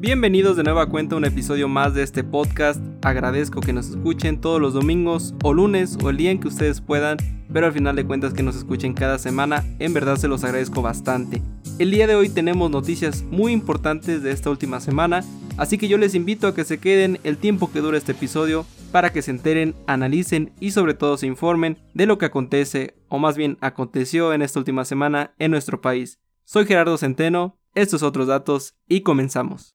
[0.00, 2.80] Bienvenidos de nueva cuenta a un episodio más de este podcast.
[3.04, 6.80] Agradezco que nos escuchen todos los domingos o lunes o el día en que ustedes
[6.80, 7.18] puedan,
[7.52, 10.80] pero al final de cuentas que nos escuchen cada semana, en verdad se los agradezco
[10.80, 11.42] bastante.
[11.78, 15.22] El día de hoy tenemos noticias muy importantes de esta última semana,
[15.58, 18.64] así que yo les invito a que se queden el tiempo que dura este episodio
[18.92, 23.18] para que se enteren, analicen y sobre todo se informen de lo que acontece, o
[23.18, 26.20] más bien aconteció en esta última semana en nuestro país.
[26.46, 29.74] Soy Gerardo Centeno, estos otros datos y comenzamos.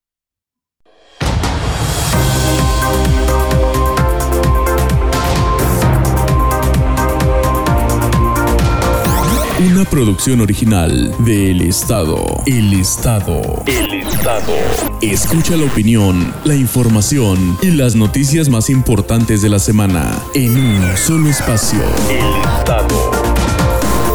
[9.57, 12.43] Una producción original de El Estado.
[12.45, 13.63] El Estado.
[13.65, 14.53] El Estado.
[15.01, 20.97] Escucha la opinión, la información y las noticias más importantes de la semana en un
[20.97, 21.79] solo espacio.
[22.09, 23.11] El Estado.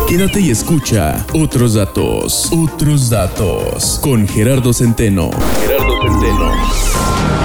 [0.07, 2.51] Quédate y escucha otros datos.
[2.52, 3.99] Otros datos.
[4.02, 5.30] Con Gerardo Centeno.
[5.63, 7.40] Gerardo Centeno.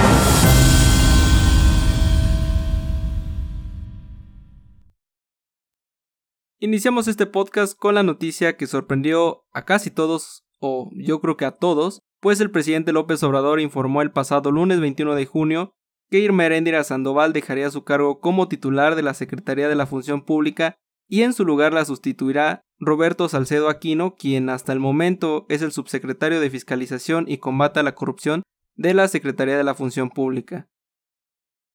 [6.58, 11.44] Iniciamos este podcast con la noticia que sorprendió a casi todos, o yo creo que
[11.44, 15.74] a todos, pues el presidente López Obrador informó el pasado lunes 21 de junio
[16.08, 20.24] que Irma Heréndira Sandoval dejaría su cargo como titular de la Secretaría de la Función
[20.24, 25.60] Pública y en su lugar la sustituirá Roberto Salcedo Aquino, quien hasta el momento es
[25.60, 28.42] el subsecretario de Fiscalización y Combate a la Corrupción
[28.76, 30.70] de la Secretaría de la Función Pública.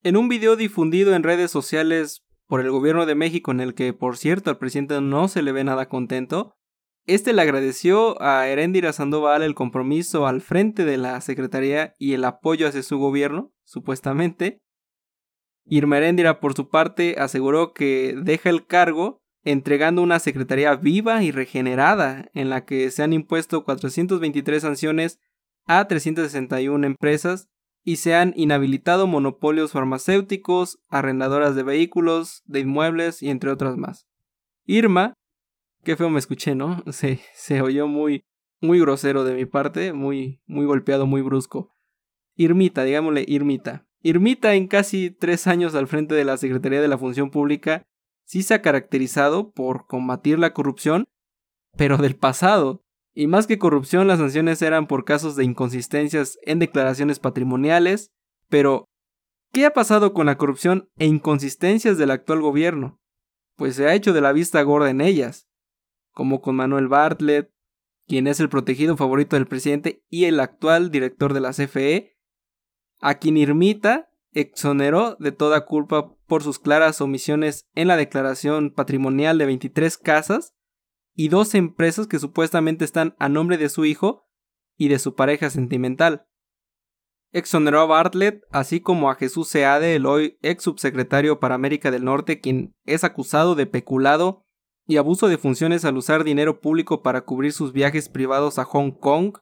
[0.01, 3.93] En un video difundido en redes sociales por el gobierno de México, en el que,
[3.93, 6.57] por cierto, al presidente no se le ve nada contento,
[7.05, 12.25] este le agradeció a Heréndira Sandoval el compromiso al frente de la Secretaría y el
[12.25, 14.59] apoyo hacia su gobierno, supuestamente.
[15.63, 21.31] Irma Heréndira, por su parte, aseguró que deja el cargo entregando una secretaría viva y
[21.31, 25.21] regenerada, en la que se han impuesto 423 sanciones
[25.67, 27.47] a 361 empresas
[27.83, 34.07] y se han inhabilitado monopolios farmacéuticos, arrendadoras de vehículos, de inmuebles y entre otras más.
[34.65, 35.15] Irma,
[35.83, 36.83] qué feo me escuché, ¿no?
[36.91, 38.23] Se, se oyó muy,
[38.59, 41.73] muy grosero de mi parte, muy, muy golpeado, muy brusco.
[42.35, 43.87] Irmita, digámosle Irmita.
[44.01, 47.85] Irmita en casi tres años al frente de la Secretaría de la Función Pública
[48.23, 51.09] sí se ha caracterizado por combatir la corrupción,
[51.75, 52.83] pero del pasado,
[53.13, 58.11] y más que corrupción, las sanciones eran por casos de inconsistencias en declaraciones patrimoniales,
[58.49, 58.85] pero
[59.51, 62.99] ¿qué ha pasado con la corrupción e inconsistencias del actual gobierno?
[63.57, 65.47] Pues se ha hecho de la vista gorda en ellas,
[66.11, 67.51] como con Manuel Bartlett,
[68.07, 72.17] quien es el protegido favorito del presidente y el actual director de la CFE,
[72.99, 79.37] a quien Irmita exoneró de toda culpa por sus claras omisiones en la declaración patrimonial
[79.37, 80.53] de 23 casas
[81.15, 84.27] y dos empresas que supuestamente están a nombre de su hijo
[84.77, 86.25] y de su pareja sentimental.
[87.33, 92.03] Exoneró a Bartlett, así como a Jesús Seade, el hoy ex subsecretario para América del
[92.03, 94.43] Norte, quien es acusado de peculado
[94.85, 98.91] y abuso de funciones al usar dinero público para cubrir sus viajes privados a Hong
[98.91, 99.37] Kong,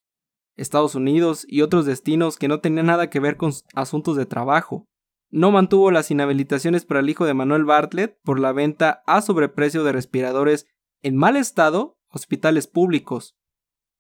[0.56, 4.86] Estados Unidos y otros destinos que no tenían nada que ver con asuntos de trabajo.
[5.32, 9.84] No mantuvo las inhabilitaciones para el hijo de Manuel Bartlett por la venta a sobreprecio
[9.84, 10.68] de respiradores
[11.02, 13.38] en mal estado hospitales públicos.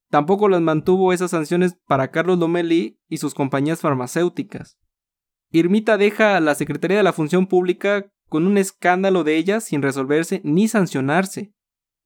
[0.09, 4.79] Tampoco las mantuvo esas sanciones para Carlos Lomelí y sus compañías farmacéuticas.
[5.51, 9.81] Irmita deja a la Secretaría de la Función Pública con un escándalo de ella sin
[9.81, 11.53] resolverse ni sancionarse.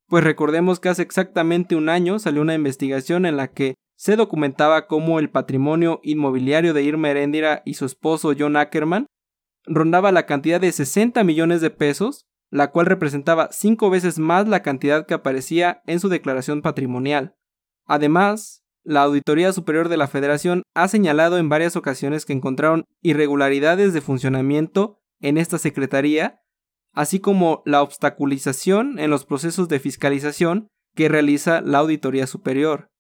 [0.08, 4.88] Pues recordemos que hace exactamente un año salió una investigación en la que se documentaba
[4.88, 9.08] cómo el patrimonio inmobiliario de Irma Heréndira y su esposo John Ackerman
[9.66, 14.62] rondaba la cantidad de 60 millones de pesos la cual representaba cinco veces más la
[14.62, 17.34] cantidad que aparecía en su declaración patrimonial.
[17.88, 23.92] Además, la Auditoría Superior de la Federación ha señalado en varias ocasiones que encontraron irregularidades
[23.92, 26.42] de funcionamiento en esta Secretaría,
[26.92, 32.92] así como la obstaculización en los procesos de fiscalización que realiza la Auditoría Superior.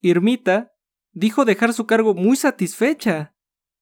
[0.00, 0.70] Irmita
[1.10, 3.34] dijo dejar su cargo muy satisfecha,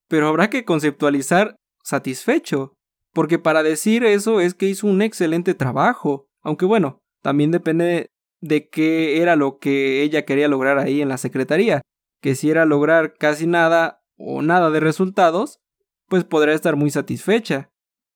[0.08, 2.77] pero habrá que conceptualizar satisfecho,
[3.18, 6.28] porque para decir eso es que hizo un excelente trabajo.
[6.40, 11.18] Aunque bueno, también depende de qué era lo que ella quería lograr ahí en la
[11.18, 11.82] secretaría.
[12.22, 15.58] Que si era lograr casi nada o nada de resultados,
[16.06, 17.72] pues podrá estar muy satisfecha.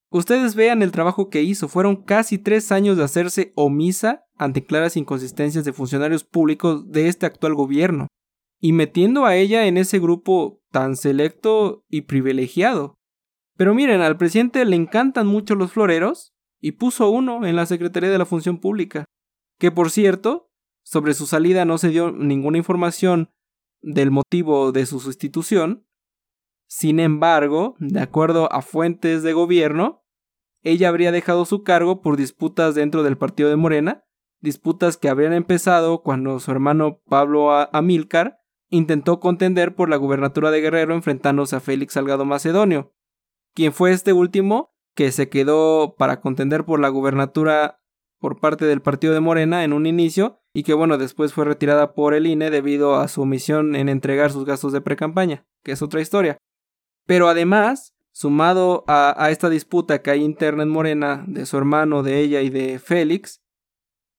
[0.08, 1.66] Ustedes vean el trabajo que hizo.
[1.66, 7.26] Fueron casi tres años de hacerse omisa ante claras inconsistencias de funcionarios públicos de este
[7.26, 8.06] actual gobierno,
[8.60, 12.94] y metiendo a ella en ese grupo tan selecto y privilegiado.
[13.56, 18.10] Pero miren, al presidente le encantan mucho los floreros y puso uno en la Secretaría
[18.10, 19.04] de la Función Pública,
[19.58, 20.50] que por cierto,
[20.84, 23.30] sobre su salida no se dio ninguna información
[23.82, 25.86] del motivo de su sustitución.
[26.66, 30.04] Sin embargo, de acuerdo a fuentes de gobierno,
[30.62, 34.04] ella habría dejado su cargo por disputas dentro del partido de Morena,
[34.40, 38.38] disputas que habrían empezado cuando su hermano Pablo Amílcar
[38.68, 42.94] intentó contender por la gubernatura de Guerrero enfrentándose a Félix Salgado Macedonio,
[43.54, 47.80] quien fue este último que se quedó para contender por la gubernatura
[48.18, 51.94] por parte del partido de Morena en un inicio y que bueno después fue retirada
[51.94, 55.82] por el INE debido a su omisión en entregar sus gastos de precampaña, que es
[55.82, 56.38] otra historia.
[57.06, 62.02] Pero además, sumado a, a esta disputa que hay interna en Morena de su hermano,
[62.02, 63.42] de ella y de Félix,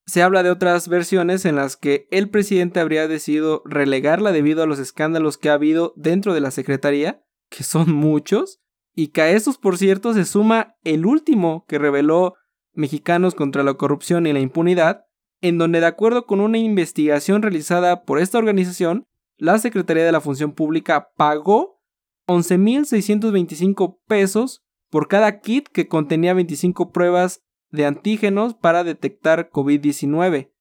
[0.05, 4.65] se habla de otras versiones en las que el presidente habría decidido relegarla debido a
[4.65, 8.62] los escándalos que ha habido dentro de la Secretaría, que son muchos,
[8.95, 12.35] y que a estos, por cierto, se suma el último que reveló
[12.73, 15.05] Mexicanos contra la Corrupción y la Impunidad,
[15.41, 19.07] en donde de acuerdo con una investigación realizada por esta organización,
[19.37, 21.81] la Secretaría de la Función Pública pagó
[22.27, 27.41] 11.625 pesos por cada kit que contenía 25 pruebas
[27.71, 30.51] de antígenos para detectar COVID-19.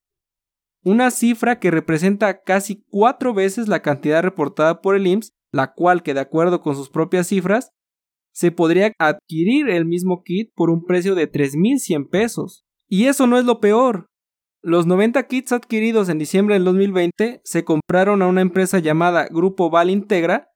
[0.84, 6.02] Una cifra que representa casi cuatro veces la cantidad reportada por el IMSS, la cual
[6.02, 7.72] que de acuerdo con sus propias cifras
[8.32, 12.64] se podría adquirir el mismo kit por un precio de 3.100 pesos.
[12.88, 14.06] Y eso no es lo peor.
[14.62, 19.70] Los 90 kits adquiridos en diciembre del 2020 se compraron a una empresa llamada Grupo
[19.70, 20.50] Val Integra,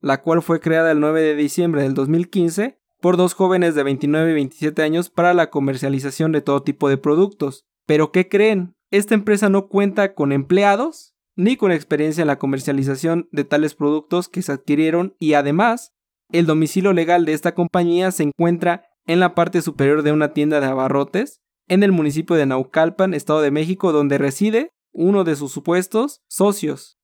[0.00, 4.30] la cual fue creada el 9 de diciembre del 2015 por dos jóvenes de 29
[4.30, 7.64] y 27 años para la comercialización de todo tipo de productos.
[7.86, 8.74] Pero ¿qué creen?
[8.90, 14.28] Esta empresa no cuenta con empleados ni con experiencia en la comercialización de tales productos
[14.28, 15.91] que se adquirieron y además
[16.32, 20.60] el domicilio legal de esta compañía se encuentra en la parte superior de una tienda
[20.60, 25.52] de abarrotes en el municipio de Naucalpan, Estado de México, donde reside uno de sus
[25.52, 26.98] supuestos socios.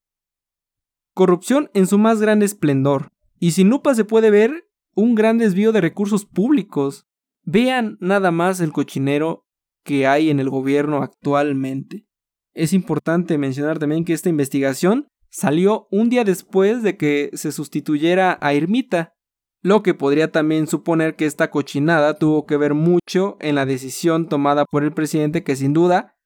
[1.15, 3.09] Corrupción en su más grande esplendor.
[3.41, 7.07] Y sin lupa se puede ver un gran desvío de recursos públicos.
[7.45, 9.47] Vean nada más el cochinero
[9.85, 12.07] que hay en el gobierno actualmente.
[12.53, 18.39] Es importante mencionar también que esta investigación salió un día después de que se sustituyera
[18.41, 19.15] a Irmita,
[19.63, 24.29] lo que podría también suponer que esta cochinada tuvo que ver mucho en la decisión
[24.29, 26.17] tomada por el presidente que sin duda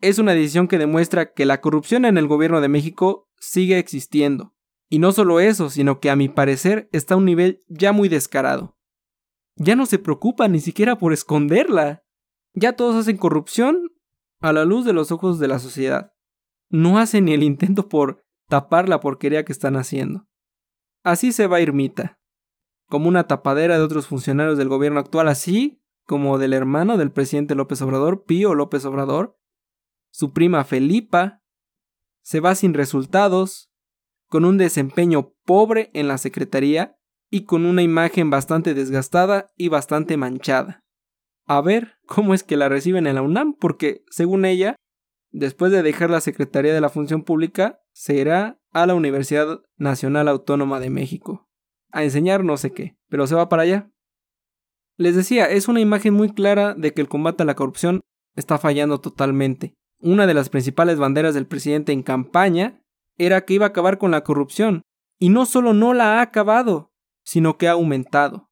[0.00, 4.52] es una decisión que demuestra que la corrupción en el gobierno de México sigue existiendo.
[4.90, 8.08] Y no solo eso, sino que a mi parecer está a un nivel ya muy
[8.08, 8.76] descarado.
[9.56, 12.02] Ya no se preocupa ni siquiera por esconderla.
[12.52, 13.90] Ya todos hacen corrupción
[14.40, 16.12] a la luz de los ojos de la sociedad.
[16.68, 20.26] No hacen ni el intento por tapar la porquería que están haciendo.
[21.04, 22.21] Así se va Irmita
[22.92, 27.54] como una tapadera de otros funcionarios del gobierno actual, así como del hermano del presidente
[27.54, 29.38] López Obrador, Pío López Obrador,
[30.10, 31.40] su prima Felipa,
[32.20, 33.72] se va sin resultados,
[34.28, 36.98] con un desempeño pobre en la Secretaría
[37.30, 40.84] y con una imagen bastante desgastada y bastante manchada.
[41.46, 44.76] A ver cómo es que la reciben en la UNAM, porque, según ella,
[45.30, 50.28] después de dejar la Secretaría de la Función Pública, se irá a la Universidad Nacional
[50.28, 51.48] Autónoma de México
[51.92, 53.90] a enseñar no sé qué, pero se va para allá.
[54.96, 58.00] Les decía, es una imagen muy clara de que el combate a la corrupción
[58.34, 59.74] está fallando totalmente.
[60.00, 62.82] Una de las principales banderas del presidente en campaña
[63.18, 64.82] era que iba a acabar con la corrupción,
[65.18, 66.92] y no solo no la ha acabado,
[67.24, 68.50] sino que ha aumentado.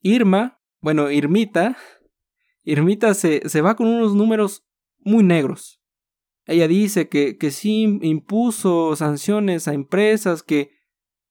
[0.00, 1.76] Irma, bueno, Irmita,
[2.64, 4.64] Irmita se, se va con unos números
[4.98, 5.80] muy negros.
[6.46, 10.79] Ella dice que, que sí impuso sanciones a empresas, que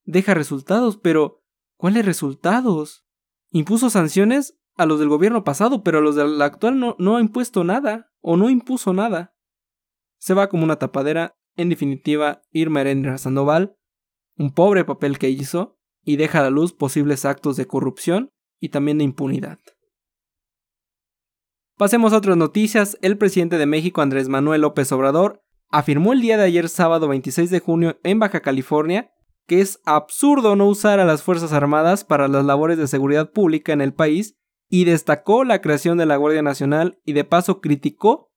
[0.10, 1.44] deja resultados, pero
[1.78, 3.06] ¿cuáles resultados?
[3.52, 7.64] Impuso sanciones a los del gobierno pasado, pero a los del actual no, ha impuesto
[7.64, 9.36] nada, o no impuso nada.
[10.18, 13.76] Se va como una tapadera, en definitiva, Irma Erendra Sandoval,
[14.36, 18.70] un pobre papel que hizo, y deja a la luz posibles actos de corrupción y
[18.70, 19.60] también de impunidad.
[21.78, 22.98] Pasemos a otras noticias.
[23.02, 27.52] El presidente de México, Andrés Manuel López Obrador, afirmó el día de ayer sábado 26
[27.52, 29.12] de junio en Baja California
[29.50, 33.74] que es absurdo no usar a las Fuerzas Armadas para las labores de seguridad pública
[33.74, 34.36] en el país
[34.70, 38.32] y destacó la creación de la Guardia Nacional y de paso criticó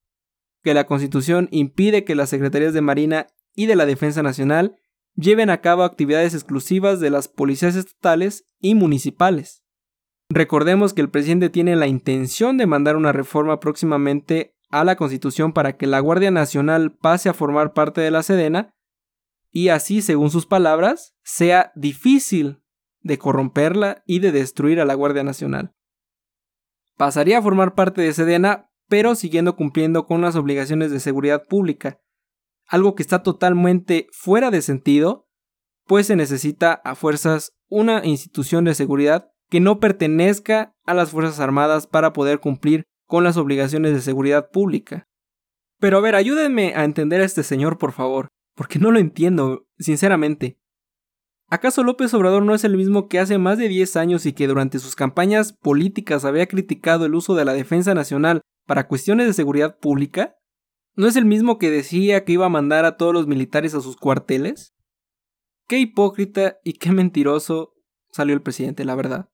[0.62, 4.76] que la Constitución impide que las Secretarías de Marina y de la Defensa Nacional
[5.14, 9.62] lleven a cabo actividades exclusivas de las policías estatales y municipales.
[10.30, 15.52] Recordemos que el presidente tiene la intención de mandar una reforma próximamente a la Constitución
[15.52, 18.72] para que la Guardia Nacional pase a formar parte de la Sedena
[19.52, 22.62] y así, según sus palabras, sea difícil
[23.00, 25.74] de corromperla y de destruir a la Guardia Nacional.
[26.96, 32.00] Pasaría a formar parte de Sedena, pero siguiendo cumpliendo con las obligaciones de seguridad pública,
[32.66, 35.28] algo que está totalmente fuera de sentido,
[35.86, 41.40] pues se necesita a fuerzas una institución de seguridad que no pertenezca a las Fuerzas
[41.40, 45.08] Armadas para poder cumplir con las obligaciones de seguridad pública.
[45.78, 49.66] Pero a ver, ayúdenme a entender a este señor, por favor, porque no lo entiendo,
[49.78, 50.58] sinceramente.
[51.48, 54.46] ¿Acaso López Obrador no es el mismo que hace más de 10 años y que
[54.46, 59.34] durante sus campañas políticas había criticado el uso de la defensa nacional para cuestiones de
[59.34, 60.34] seguridad pública?
[60.94, 63.80] ¿No es el mismo que decía que iba a mandar a todos los militares a
[63.80, 64.74] sus cuarteles?
[65.68, 67.74] Qué hipócrita y qué mentiroso
[68.10, 69.28] salió el presidente, la verdad.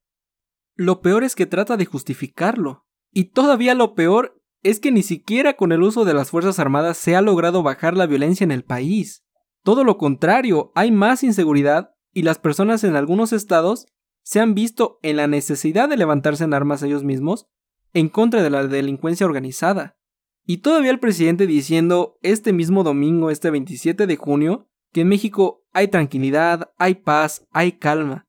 [0.75, 2.87] Lo peor es que trata de justificarlo.
[3.13, 6.99] Y todavía lo peor es que ni siquiera con el uso de las Fuerzas Armadas
[6.99, 9.25] se ha logrado bajar la violencia en el país.
[9.63, 13.87] Todo lo contrario, hay más inseguridad y las personas en algunos estados
[14.23, 17.47] se han visto en la necesidad de levantarse en armas ellos mismos
[17.95, 19.97] en contra de la delincuencia organizada.
[20.45, 25.65] Y todavía el presidente diciendo este mismo domingo, este 27 de junio, que en México
[25.73, 28.27] hay tranquilidad, hay paz, hay calma.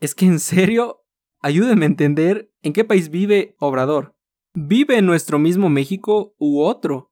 [0.00, 1.04] Es que en serio,
[1.40, 4.11] ayúdenme a entender en qué país vive Obrador.
[4.54, 7.10] ¿Vive en nuestro mismo México u otro?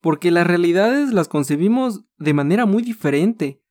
[0.00, 3.62] Porque las realidades las concebimos de manera muy diferente.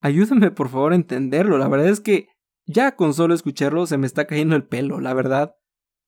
[0.00, 1.56] Ayúdenme por favor a entenderlo.
[1.56, 2.28] La verdad es que
[2.66, 5.54] ya con solo escucharlo se me está cayendo el pelo, la verdad.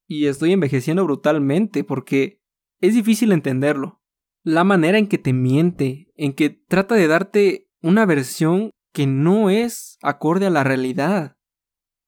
[0.07, 2.43] Y estoy envejeciendo brutalmente porque
[2.81, 4.03] es difícil entenderlo.
[4.43, 9.49] La manera en que te miente, en que trata de darte una versión que no
[9.49, 11.37] es acorde a la realidad.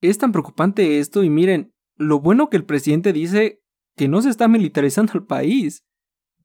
[0.03, 3.63] Es tan preocupante esto y miren, lo bueno que el presidente dice
[3.97, 5.83] que no se está militarizando el país.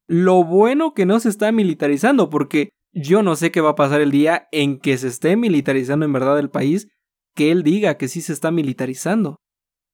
[0.08, 4.02] Lo bueno que no se está militarizando porque yo no sé qué va a pasar
[4.02, 6.88] el día en que se esté militarizando en verdad el país,
[7.36, 9.38] que él diga que sí se está militarizando.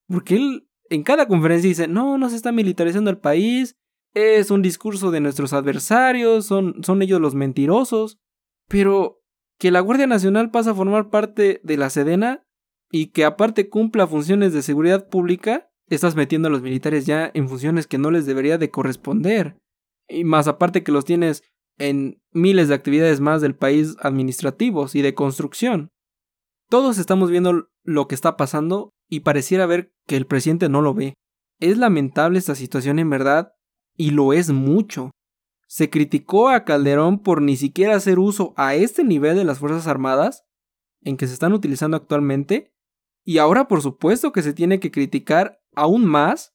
[0.07, 3.75] Porque él en cada conferencia dice, no, no se está militarizando el país,
[4.13, 8.19] es un discurso de nuestros adversarios, son, son ellos los mentirosos.
[8.67, 9.21] Pero
[9.57, 12.43] que la Guardia Nacional pasa a formar parte de la Sedena
[12.91, 17.49] y que aparte cumpla funciones de seguridad pública, estás metiendo a los militares ya en
[17.49, 19.57] funciones que no les debería de corresponder.
[20.07, 21.43] Y más aparte que los tienes
[21.77, 25.89] en miles de actividades más del país administrativos y de construcción.
[26.69, 30.93] Todos estamos viendo lo que está pasando y pareciera ver que el presidente no lo
[30.93, 31.15] ve.
[31.59, 33.53] Es lamentable esta situación en verdad
[33.97, 35.11] y lo es mucho.
[35.67, 39.87] Se criticó a Calderón por ni siquiera hacer uso a este nivel de las Fuerzas
[39.87, 40.43] Armadas
[41.03, 42.73] en que se están utilizando actualmente
[43.25, 46.53] y ahora por supuesto que se tiene que criticar aún más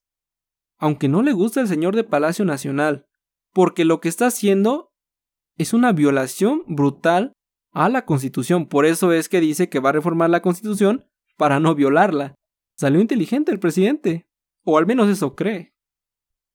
[0.79, 3.07] aunque no le gusta el señor de Palacio Nacional,
[3.53, 4.93] porque lo que está haciendo
[5.57, 7.33] es una violación brutal
[7.73, 8.67] a la Constitución.
[8.67, 11.07] Por eso es que dice que va a reformar la Constitución
[11.37, 12.35] para no violarla.
[12.77, 14.29] Salió inteligente el presidente,
[14.65, 15.73] o al menos eso cree.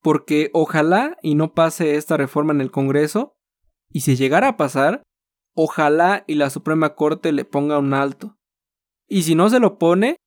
[0.02, 3.34] Porque ojalá y no pase esta reforma en el Congreso,
[3.90, 5.04] y si llegara a pasar,
[5.56, 8.38] ojalá y la Suprema Corte le ponga un alto.
[9.08, 10.18] Y si no se lo pone,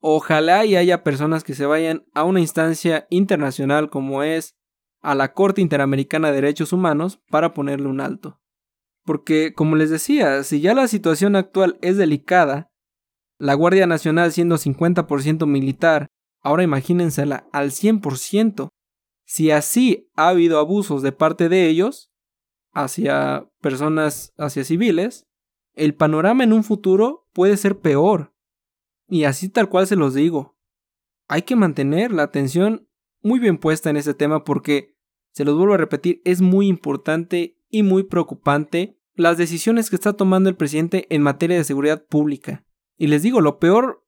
[0.00, 4.54] ojalá y haya personas que se vayan a una instancia internacional como es
[5.00, 8.40] a la Corte Interamericana de Derechos Humanos para ponerle un alto.
[9.04, 12.70] Porque, como les decía, si ya la situación actual es delicada,
[13.38, 16.08] la Guardia Nacional siendo 50% militar,
[16.42, 18.68] ahora imagínensela al 100%.
[19.24, 22.10] Si así ha habido abusos de parte de ellos,
[22.72, 25.24] hacia personas, hacia civiles,
[25.74, 28.34] el panorama en un futuro puede ser peor.
[29.08, 30.56] Y así tal cual se los digo.
[31.28, 32.88] Hay que mantener la atención
[33.22, 34.96] muy bien puesta en este tema porque,
[35.32, 40.12] se los vuelvo a repetir, es muy importante y muy preocupante las decisiones que está
[40.12, 42.64] tomando el presidente en materia de seguridad pública.
[42.96, 44.04] Y les digo, lo peor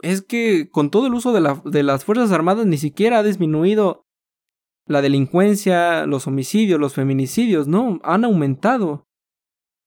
[0.00, 4.06] es que con todo el uso de, de las Fuerzas Armadas ni siquiera ha disminuido
[4.86, 9.08] la delincuencia, los homicidios, los feminicidios, no, han aumentado.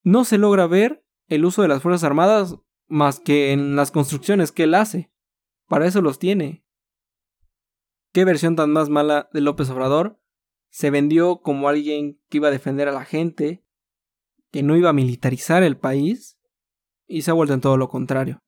[0.03, 2.57] No se logra ver el uso de las Fuerzas Armadas
[2.89, 5.11] más que en las construcciones que él hace.
[5.67, 6.65] Para eso los tiene.
[8.11, 10.19] ¿Qué versión tan más mala de López Obrador?
[10.69, 13.63] Se vendió como alguien que iba a defender a la gente,
[14.51, 16.37] que no iba a militarizar el país,
[17.07, 18.39] y se ha vuelto en todo lo contrario.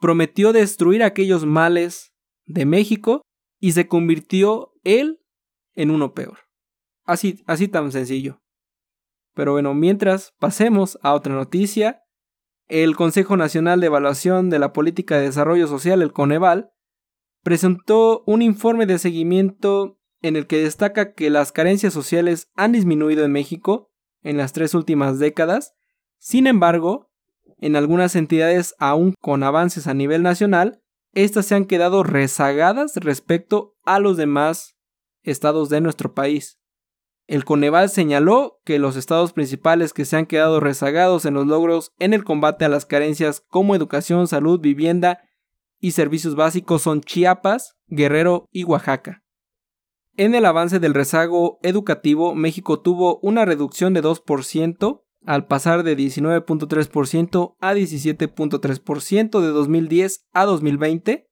[0.00, 2.12] Prometió destruir aquellos males
[2.46, 3.22] de México
[3.60, 5.20] y se convirtió él
[5.74, 6.38] en uno peor.
[7.04, 8.40] Así, así tan sencillo.
[9.34, 12.02] Pero bueno, mientras pasemos a otra noticia,
[12.68, 16.70] el Consejo Nacional de Evaluación de la Política de Desarrollo Social, el Coneval,
[17.42, 23.24] presentó un informe de seguimiento en el que destaca que las carencias sociales han disminuido
[23.24, 23.90] en México
[24.22, 25.74] en las tres últimas décadas,
[26.18, 27.10] sin embargo,
[27.58, 30.82] en algunas entidades aún con avances a nivel nacional,
[31.12, 34.76] estas se han quedado rezagadas respecto a los demás
[35.22, 36.58] estados de nuestro país.
[37.28, 41.92] El Coneval señaló que los estados principales que se han quedado rezagados en los logros
[41.98, 45.20] en el combate a las carencias como educación, salud, vivienda
[45.78, 49.22] y servicios básicos son Chiapas, Guerrero y Oaxaca.
[50.16, 55.98] En el avance del rezago educativo, México tuvo una reducción de 2% al pasar de
[55.98, 61.28] 19.3% a 17.3% de 2010 a 2020.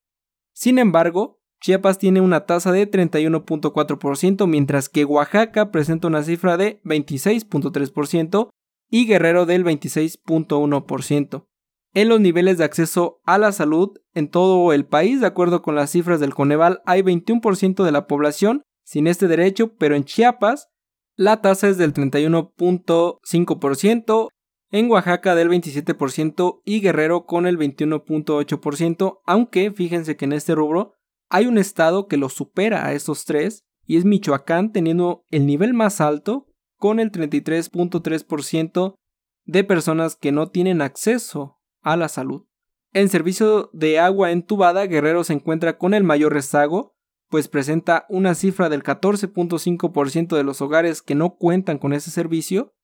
[0.53, 6.81] Sin embargo, Chiapas tiene una tasa de 31.4%, mientras que Oaxaca presenta una cifra de
[6.85, 8.49] 26.3%
[8.89, 11.47] y Guerrero del 26.1%.
[11.95, 15.75] En los niveles de acceso a la salud en todo el país, de acuerdo con
[15.75, 20.69] las cifras del Coneval, hay 21% de la población sin este derecho, pero en Chiapas
[21.17, 24.29] la tasa es del 31.5%,
[24.71, 30.96] en Oaxaca del 27% y Guerrero con el 21.8%, aunque fíjense que en este rubro
[31.29, 35.75] hay un estado que lo supera a estos tres y es Michoacán teniendo el nivel
[35.75, 38.97] más alto con el 33.3%
[39.45, 42.47] de personas que no tienen acceso a la salud.
[42.93, 46.97] En servicio de agua entubada, Guerrero se encuentra con el mayor rezago
[47.29, 52.75] pues presenta una cifra del 14.5% de los hogares que no cuentan con ese servicio,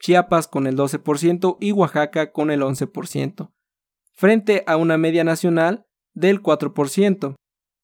[0.00, 3.52] Chiapas con el 12% y Oaxaca con el 11%,
[4.12, 7.36] frente a una media nacional del 4%.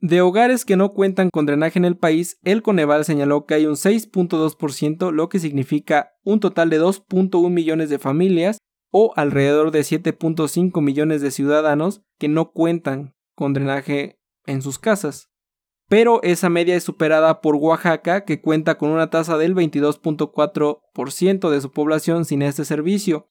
[0.03, 3.67] De hogares que no cuentan con drenaje en el país, el Coneval señaló que hay
[3.67, 8.57] un 6.2%, lo que significa un total de 2.1 millones de familias
[8.91, 15.29] o alrededor de 7.5 millones de ciudadanos que no cuentan con drenaje en sus casas.
[15.87, 21.61] Pero esa media es superada por Oaxaca, que cuenta con una tasa del 22.4% de
[21.61, 23.30] su población sin este servicio,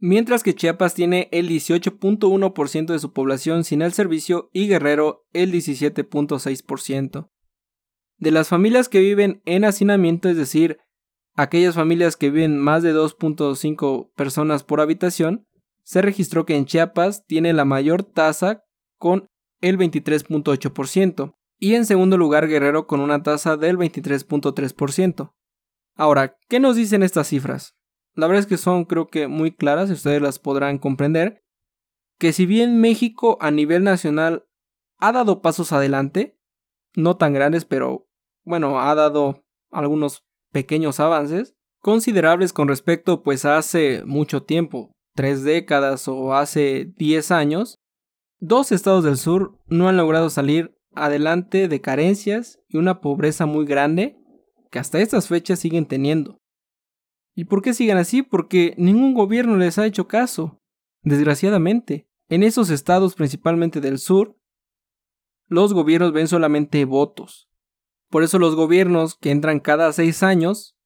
[0.00, 5.52] mientras que Chiapas tiene el 18.1% de su población sin el servicio y Guerrero el
[5.52, 7.30] 17.6%.
[8.18, 10.78] De las familias que viven en hacinamiento, es decir,
[11.34, 15.46] aquellas familias que viven más de 2.5 personas por habitación,
[15.82, 18.64] se registró que en Chiapas tiene la mayor tasa
[18.98, 19.26] con
[19.60, 25.32] el 23.8% y en segundo lugar Guerrero con una tasa del 23.3%.
[25.94, 27.74] Ahora, ¿qué nos dicen estas cifras?
[28.14, 31.42] La verdad es que son creo que muy claras y ustedes las podrán comprender.
[32.18, 34.46] Que si bien México a nivel nacional
[34.98, 36.38] ha dado pasos adelante,
[36.94, 38.08] no tan grandes, pero
[38.44, 45.42] bueno, ha dado algunos pequeños avances, considerables con respecto pues a hace mucho tiempo, tres
[45.44, 47.78] décadas o hace diez años,
[48.38, 53.64] dos estados del sur no han logrado salir adelante de carencias y una pobreza muy
[53.64, 54.16] grande
[54.70, 56.39] que hasta estas fechas siguen teniendo.
[57.40, 58.20] ¿Y por qué siguen así?
[58.22, 60.60] Porque ningún gobierno les ha hecho caso.
[61.02, 64.36] Desgraciadamente, en esos estados principalmente del sur,
[65.48, 67.48] los gobiernos ven solamente votos.
[68.10, 70.76] Por eso los gobiernos que entran cada seis años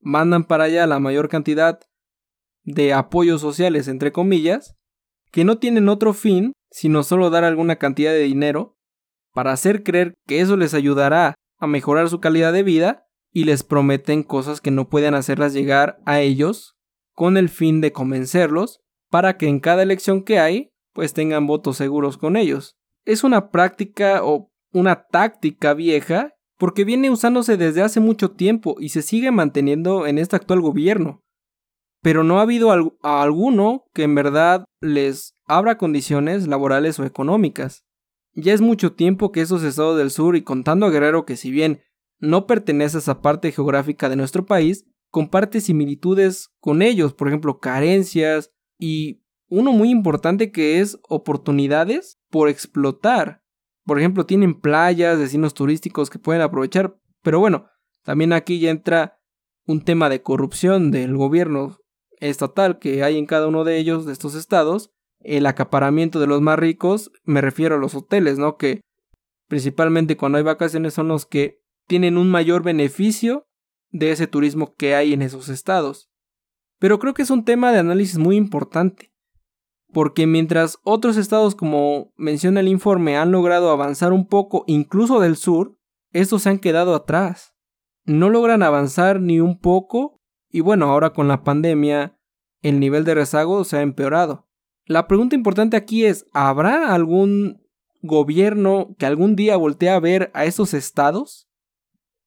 [0.00, 1.78] mandan para allá la mayor cantidad
[2.64, 4.74] de apoyos sociales, entre comillas,
[5.30, 8.76] que no tienen otro fin sino solo dar alguna cantidad de dinero
[9.32, 13.62] para hacer creer que eso les ayudará a mejorar su calidad de vida y les
[13.62, 16.76] prometen cosas que no pueden hacerlas llegar a ellos
[17.14, 21.76] con el fin de convencerlos para que en cada elección que hay pues tengan votos
[21.76, 22.76] seguros con ellos.
[23.04, 28.90] Es una práctica o una táctica vieja porque viene usándose desde hace mucho tiempo y
[28.90, 31.22] se sigue manteniendo en este actual gobierno.
[32.02, 32.70] Pero no ha habido
[33.02, 37.84] alguno que en verdad les abra condiciones laborales o económicas.
[38.34, 41.50] Ya es mucho tiempo que esos estados del sur y contando a Guerrero que si
[41.50, 41.82] bien
[42.20, 47.58] no pertenece a esa parte geográfica de nuestro país, comparte similitudes con ellos, por ejemplo,
[47.58, 53.42] carencias y uno muy importante que es oportunidades por explotar.
[53.84, 57.66] Por ejemplo, tienen playas, destinos turísticos que pueden aprovechar, pero bueno,
[58.04, 59.18] también aquí ya entra
[59.66, 61.78] un tema de corrupción del gobierno
[62.20, 66.40] estatal que hay en cada uno de ellos, de estos estados, el acaparamiento de los
[66.40, 68.56] más ricos, me refiero a los hoteles, ¿no?
[68.56, 68.80] Que
[69.48, 73.48] principalmente cuando hay vacaciones son los que tienen un mayor beneficio
[73.90, 76.08] de ese turismo que hay en esos estados.
[76.78, 79.12] Pero creo que es un tema de análisis muy importante,
[79.92, 85.34] porque mientras otros estados como menciona el informe han logrado avanzar un poco incluso del
[85.34, 85.80] sur,
[86.12, 87.56] estos se han quedado atrás.
[88.04, 92.16] No logran avanzar ni un poco y bueno, ahora con la pandemia
[92.62, 94.48] el nivel de rezago se ha empeorado.
[94.84, 97.66] La pregunta importante aquí es, ¿habrá algún
[98.00, 101.49] gobierno que algún día voltee a ver a esos estados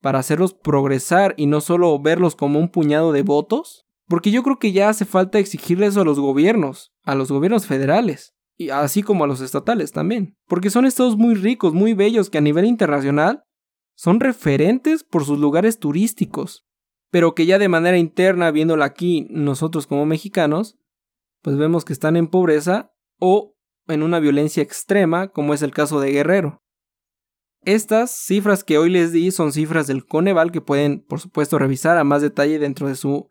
[0.03, 3.87] para hacerlos progresar y no solo verlos como un puñado de votos?
[4.09, 8.35] Porque yo creo que ya hace falta exigirles a los gobiernos, a los gobiernos federales,
[8.57, 12.37] y así como a los estatales también, porque son estados muy ricos, muy bellos, que
[12.37, 13.45] a nivel internacional
[13.95, 16.65] son referentes por sus lugares turísticos.
[17.09, 20.79] pero que ya de manera interna, viéndola aquí nosotros como mexicanos,
[21.43, 23.53] pues vemos que están en pobreza o
[23.87, 26.62] en una violencia extrema, como es el caso de Guerrero.
[27.65, 31.97] Estas cifras que hoy les di son cifras del Coneval que pueden, por supuesto, revisar
[31.97, 33.30] a más detalle dentro de su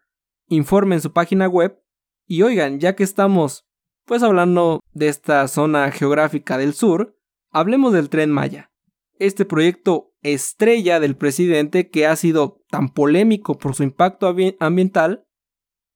[0.49, 1.79] informe en su página web.
[2.27, 3.67] Y oigan, ya que estamos
[4.05, 7.19] pues hablando de esta zona geográfica del sur,
[7.51, 8.73] hablemos del tren Maya.
[9.19, 15.27] Este proyecto estrella del presidente que ha sido tan polémico por su impacto ambiental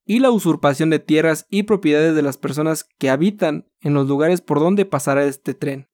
[0.04, 4.40] y la usurpación de tierras y propiedades de las personas que habitan en los lugares
[4.40, 5.88] por donde pasará este tren.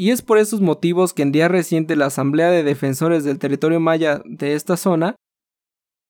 [0.00, 3.80] Y es por estos motivos que en día reciente la Asamblea de Defensores del Territorio
[3.80, 5.16] Maya de esta zona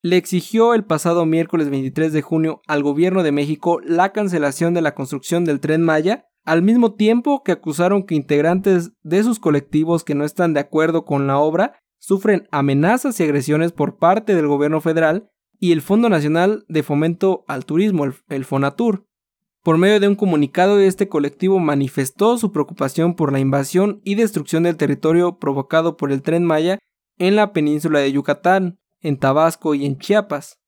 [0.02, 4.82] le exigió el pasado miércoles 23 de junio al gobierno de México la cancelación de
[4.82, 10.04] la construcción del tren Maya al mismo tiempo que acusaron que integrantes de sus colectivos
[10.04, 14.48] que no están de acuerdo con la obra sufren amenazas y agresiones por parte del
[14.48, 19.07] gobierno federal y el Fondo Nacional de Fomento al Turismo, el, FONATUR.
[19.62, 24.62] Por medio de un comunicado, este colectivo manifestó su preocupación por la invasión y destrucción
[24.62, 26.78] del territorio provocado por el tren Maya
[27.18, 30.58] en la península de Yucatán, en Tabasco y en Chiapas.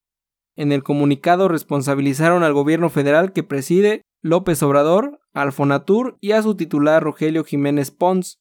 [0.57, 6.43] En el comunicado responsabilizaron al gobierno federal que preside López Obrador al Fonatur y a
[6.43, 8.41] su titular Rogelio Jiménez Pons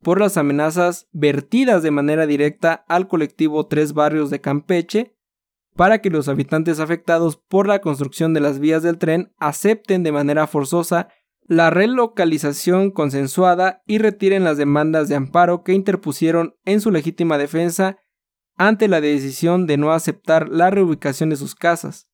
[0.00, 5.14] por las amenazas vertidas de manera directa al colectivo Tres Barrios de Campeche
[5.76, 10.12] para que los habitantes afectados por la construcción de las vías del tren acepten de
[10.12, 11.08] manera forzosa
[11.46, 17.98] la relocalización consensuada y retiren las demandas de amparo que interpusieron en su legítima defensa
[18.56, 22.08] ante la decisión de no aceptar la reubicación de sus casas.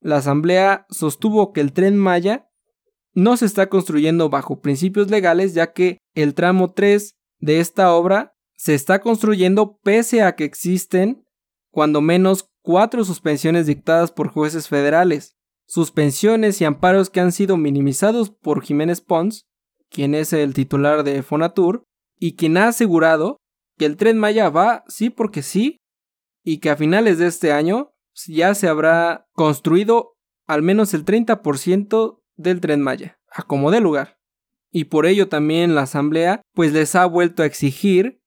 [0.00, 2.48] La Asamblea sostuvo que el tren Maya
[3.14, 8.34] no se está construyendo bajo principios legales ya que el tramo 3 de esta obra
[8.56, 11.26] se está construyendo pese a que existen
[11.70, 18.30] cuando menos cuatro suspensiones dictadas por jueces federales, suspensiones y amparos que han sido minimizados
[18.30, 19.46] por Jiménez Pons,
[19.90, 21.84] quien es el titular de Fonatur,
[22.18, 23.38] y quien ha asegurado
[23.76, 25.78] que el tren Maya va sí porque sí,
[26.44, 27.92] y que a finales de este año
[28.26, 30.14] ya se habrá construido
[30.46, 34.18] al menos el 30% del tren Maya, a como de lugar.
[34.70, 38.21] Y por ello también la Asamblea pues les ha vuelto a exigir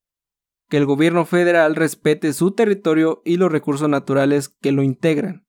[0.70, 5.48] que el gobierno federal respete su territorio y los recursos naturales que lo integran,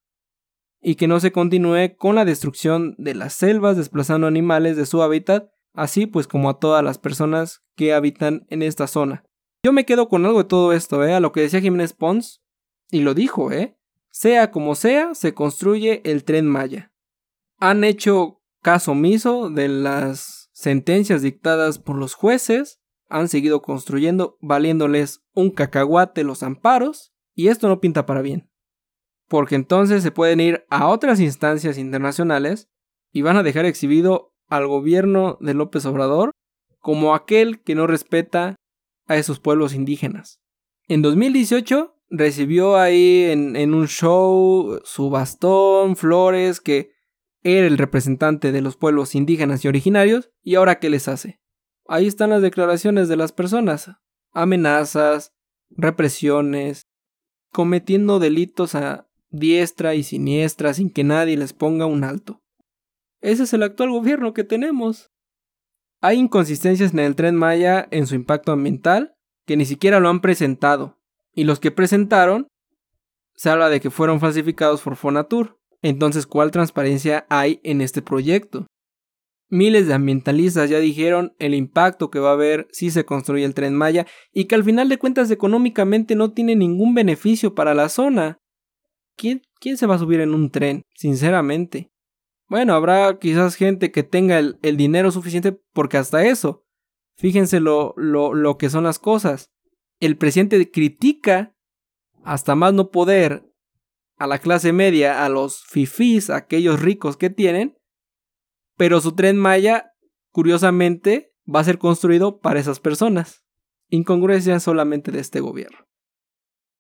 [0.80, 5.02] y que no se continúe con la destrucción de las selvas desplazando animales de su
[5.02, 9.24] hábitat, así pues como a todas las personas que habitan en esta zona.
[9.62, 11.14] Yo me quedo con algo de todo esto, ¿eh?
[11.14, 12.42] a lo que decía Jiménez Pons,
[12.90, 13.76] y lo dijo, ¿eh?
[14.10, 16.92] Sea como sea, se construye el tren Maya.
[17.58, 25.24] Han hecho caso omiso de las sentencias dictadas por los jueces, han seguido construyendo, valiéndoles
[25.34, 28.50] un cacahuate los amparos, y esto no pinta para bien.
[29.28, 32.68] Porque entonces se pueden ir a otras instancias internacionales
[33.12, 36.30] y van a dejar exhibido al gobierno de López Obrador
[36.78, 38.56] como aquel que no respeta
[39.06, 40.40] a esos pueblos indígenas.
[40.88, 46.92] En 2018 recibió ahí en, un show su bastón, flores, que
[47.42, 51.40] era el representante de los pueblos indígenas y originarios, y ahora ¿qué les hace?
[51.88, 53.90] Ahí están las declaraciones de las personas,
[54.32, 55.32] amenazas,
[55.70, 56.82] represiones,
[57.52, 62.42] cometiendo delitos a diestra y siniestra sin que nadie les ponga un alto.
[63.20, 65.10] Ese es el actual gobierno que tenemos.
[66.00, 69.14] Hay inconsistencias en el tren Maya en su impacto ambiental
[69.46, 70.98] que ni siquiera lo han presentado
[71.32, 72.48] y los que presentaron
[73.34, 75.58] se habla de que fueron falsificados por Fonatur.
[75.82, 78.66] Entonces, ¿cuál transparencia hay en este proyecto?
[79.48, 83.54] Miles de ambientalistas ya dijeron el impacto que va a haber si se construye el
[83.54, 87.88] tren Maya y que al final de cuentas económicamente no tiene ningún beneficio para la
[87.88, 88.40] zona.
[89.16, 90.82] ¿Quién, quién se va a subir en un tren?
[90.94, 91.90] Sinceramente.
[92.48, 96.64] Bueno, habrá quizás gente que tenga el, el dinero suficiente porque hasta eso.
[97.16, 99.50] Fíjense lo, lo, lo que son las cosas
[100.00, 101.54] el presidente critica
[102.22, 103.44] hasta más no poder
[104.18, 107.75] a la clase media, a los fifís, a aquellos ricos que tienen,
[108.76, 109.92] pero su tren Maya,
[110.30, 113.44] curiosamente, va a ser construido para esas personas.
[113.88, 115.78] Incongruencia solamente de este gobierno.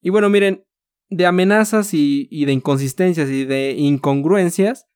[0.00, 0.64] Y bueno, miren,
[1.08, 4.86] de amenazas y, y de inconsistencias y de incongruencias,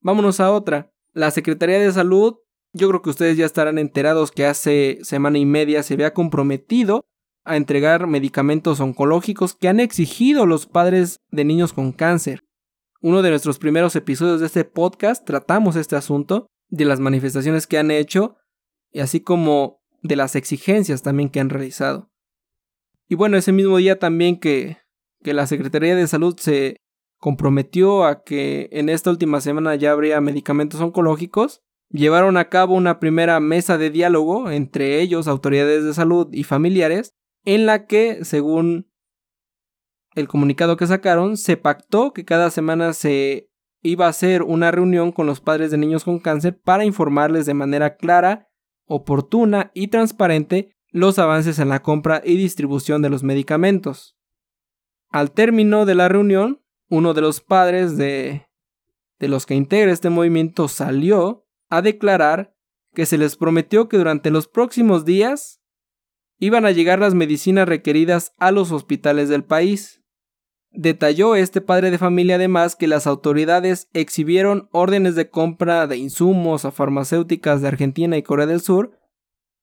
[0.00, 0.92] vámonos a otra.
[1.12, 2.36] La Secretaría de Salud,
[2.72, 7.06] yo creo que ustedes ya estarán enterados que hace semana y media se había comprometido
[7.44, 12.43] a entregar medicamentos oncológicos que han exigido los padres de niños con cáncer.
[13.04, 17.76] Uno de nuestros primeros episodios de este podcast tratamos este asunto, de las manifestaciones que
[17.76, 18.38] han hecho
[18.90, 22.08] y así como de las exigencias también que han realizado.
[23.06, 24.78] Y bueno, ese mismo día también que,
[25.22, 26.78] que la Secretaría de Salud se
[27.18, 33.00] comprometió a que en esta última semana ya habría medicamentos oncológicos, llevaron a cabo una
[33.00, 37.12] primera mesa de diálogo entre ellos, autoridades de salud y familiares,
[37.44, 38.93] en la que, según
[40.14, 43.50] el comunicado que sacaron, se pactó que cada semana se
[43.82, 47.54] iba a hacer una reunión con los padres de niños con cáncer para informarles de
[47.54, 48.48] manera clara,
[48.86, 54.16] oportuna y transparente los avances en la compra y distribución de los medicamentos.
[55.10, 58.46] Al término de la reunión, uno de los padres de,
[59.18, 62.54] de los que integra este movimiento salió a declarar
[62.94, 65.60] que se les prometió que durante los próximos días
[66.38, 70.03] iban a llegar las medicinas requeridas a los hospitales del país.
[70.76, 76.64] Detalló este padre de familia además que las autoridades exhibieron órdenes de compra de insumos
[76.64, 78.98] a farmacéuticas de Argentina y Corea del Sur,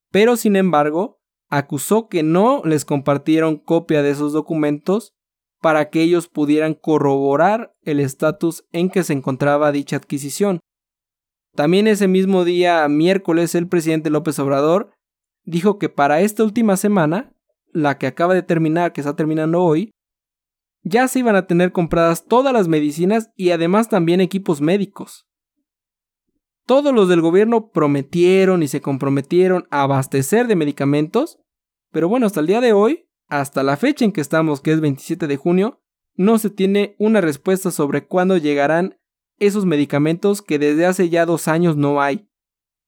[0.10, 1.19] pero sin embargo
[1.50, 5.13] acusó que no les compartieron copia de esos documentos
[5.60, 10.62] para que ellos pudieran corroborar el estatus en que se encontraba dicha adquisición.
[11.56, 14.93] También ese mismo día, miércoles, el presidente López Obrador
[15.43, 17.34] dijo que para esta última semana,
[17.74, 19.91] la que acaba de terminar, que está terminando hoy,
[20.84, 25.28] ya se iban a tener compradas todas las medicinas y además también equipos médicos.
[26.65, 31.39] Todos los del gobierno prometieron y se comprometieron a abastecer de medicamentos,
[31.91, 34.82] pero bueno, hasta el día de hoy hasta la fecha en que estamos, que es
[34.82, 35.82] 27 de junio,
[36.15, 39.00] no se tiene una respuesta sobre cuándo llegarán
[39.39, 42.28] esos medicamentos que desde hace ya dos años no hay.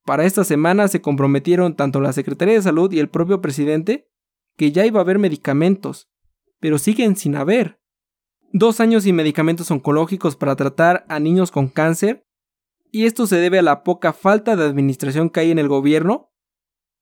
[0.05, 4.09] Para esta semana se comprometieron tanto la Secretaría de Salud y el propio presidente
[4.57, 6.09] que ya iba a haber medicamentos,
[6.59, 7.79] pero siguen sin haber.
[8.55, 12.23] Dos años sin medicamentos oncológicos para tratar a niños con cáncer,
[12.91, 16.29] y esto se debe a la poca falta de administración que hay en el gobierno,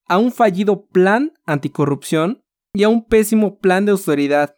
[0.08, 2.42] a un fallido plan anticorrupción
[2.74, 4.56] y a un pésimo plan de austeridad.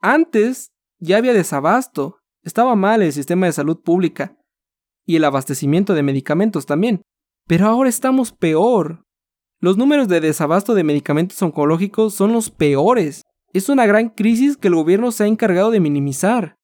[0.00, 4.38] Antes ya había desabasto, estaba mal el sistema de salud pública
[5.04, 7.02] y el abastecimiento de medicamentos también,
[7.48, 9.02] pero ahora estamos peor.
[9.58, 13.22] Los números de desabasto de medicamentos oncológicos son los peores.
[13.52, 16.58] Es una gran crisis que el gobierno se ha encargado de minimizar.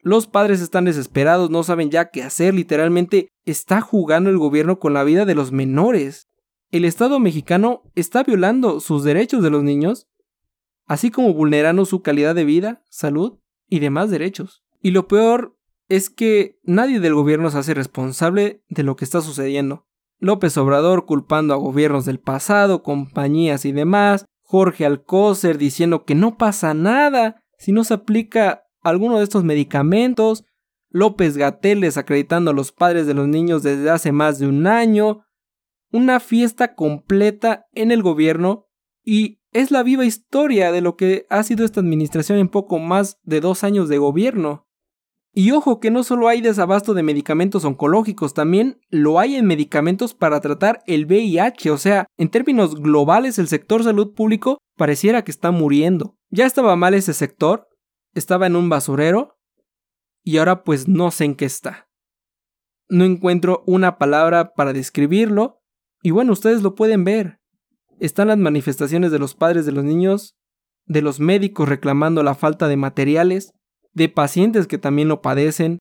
[0.00, 4.94] Los padres están desesperados, no saben ya qué hacer, literalmente está jugando el gobierno con
[4.94, 6.28] la vida de los menores
[6.72, 10.08] el Estado mexicano está violando sus derechos de los niños,
[10.86, 14.64] así como vulnerando su calidad de vida, salud y demás derechos.
[14.80, 15.56] Y lo peor
[15.88, 19.86] es que nadie del gobierno se hace responsable de lo que está sucediendo.
[20.18, 26.38] López Obrador culpando a gobiernos del pasado, compañías y demás, Jorge Alcócer diciendo que no
[26.38, 30.44] pasa nada si no se aplica alguno de estos medicamentos,
[30.88, 35.24] López Gatel desacreditando a los padres de los niños desde hace más de un año,
[35.90, 38.66] una fiesta completa en el gobierno
[39.02, 43.18] y es la viva historia de lo que ha sido esta administración en poco más
[43.24, 44.65] de dos años de gobierno.
[45.38, 50.14] Y ojo que no solo hay desabasto de medicamentos oncológicos, también lo hay en medicamentos
[50.14, 55.30] para tratar el VIH, o sea, en términos globales el sector salud público pareciera que
[55.30, 56.16] está muriendo.
[56.30, 57.68] Ya estaba mal ese sector,
[58.14, 59.36] estaba en un basurero
[60.24, 61.86] y ahora pues no sé en qué está.
[62.88, 65.60] No encuentro una palabra para describirlo,
[66.02, 67.40] y bueno, ustedes lo pueden ver.
[68.00, 70.34] Están las manifestaciones de los padres de los niños,
[70.86, 73.52] de los médicos reclamando la falta de materiales,
[73.96, 75.78] de pacientes que también lo padecen.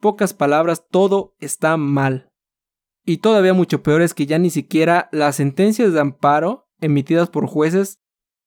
[0.00, 2.30] Pocas palabras, todo está mal.
[3.04, 7.46] Y todavía mucho peor es que ya ni siquiera las sentencias de amparo emitidas por
[7.46, 7.98] jueces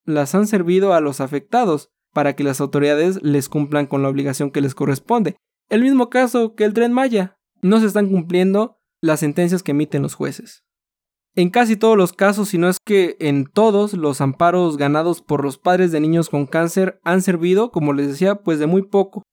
[0.05, 4.49] las han servido a los afectados para que las autoridades les cumplan con la obligación
[4.49, 5.37] que les corresponde.
[5.69, 7.37] El mismo caso que el tren Maya.
[7.61, 10.63] No se están cumpliendo las sentencias que emiten los jueces.
[11.33, 15.43] En casi todos los casos, si no es que en todos, los amparos ganados por
[15.43, 19.23] los padres de niños con cáncer han servido, como les decía, pues de muy poco.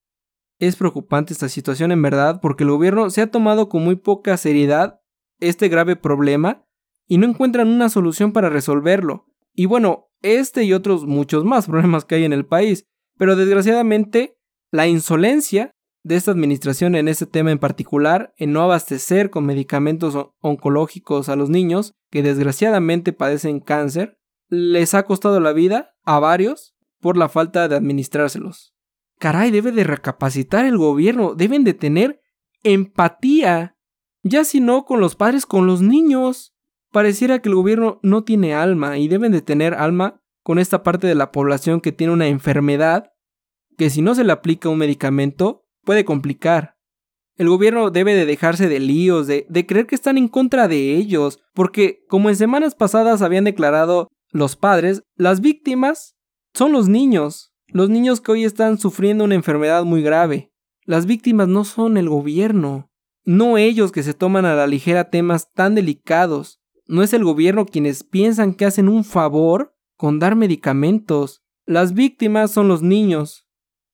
[0.60, 4.36] Es preocupante esta situación en verdad porque el gobierno se ha tomado con muy poca
[4.36, 5.00] seriedad
[5.40, 6.64] este grave problema
[7.08, 9.26] y no encuentran una solución para resolverlo.
[9.52, 12.84] Y bueno, este y otros muchos más problemas que hay en el país,
[13.16, 14.36] pero desgraciadamente
[14.70, 20.30] la insolencia de esta administración en este tema en particular, en no abastecer con medicamentos
[20.40, 26.76] oncológicos a los niños que desgraciadamente padecen cáncer, les ha costado la vida a varios
[27.00, 28.74] por la falta de administrárselos.
[29.18, 32.20] Caray, debe de recapacitar el gobierno, deben de tener
[32.62, 33.76] empatía,
[34.22, 36.54] ya si no con los padres, con los niños.
[36.90, 41.06] Pareciera que el gobierno no tiene alma y deben de tener alma con esta parte
[41.06, 43.12] de la población que tiene una enfermedad
[43.76, 46.76] que si no se le aplica un medicamento puede complicar.
[47.38, 50.96] El gobierno debe de dejarse de líos, de, de creer que están en contra de
[50.96, 56.14] ellos, porque como en semanas pasadas habían declarado los padres, las víctimas
[56.52, 57.54] son los niños.
[57.68, 60.52] Los niños que hoy están sufriendo una enfermedad muy grave.
[60.84, 62.90] Las víctimas no son el gobierno,
[63.24, 66.60] no ellos que se toman a la ligera temas tan delicados.
[66.86, 71.40] No es el gobierno quienes piensan que hacen un favor con dar medicamentos.
[71.64, 73.46] Las víctimas son los niños.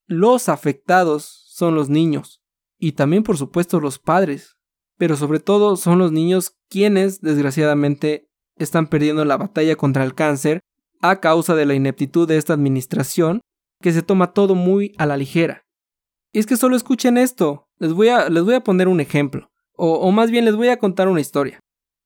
[0.09, 2.43] Los afectados son los niños.
[2.79, 4.57] Y también por supuesto los padres.
[4.99, 10.61] Pero sobre todo son los niños quienes desgraciadamente están perdiendo la batalla contra el cáncer
[11.01, 13.41] a causa de la ineptitud de esta administración
[13.81, 15.63] que se toma todo muy a la ligera.
[16.33, 19.51] Y es que solo escuchen esto, les voy a, les voy a poner un ejemplo,
[19.77, 21.61] o, o más bien les voy a contar una historia.